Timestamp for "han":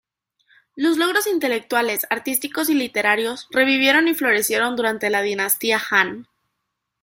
5.91-6.25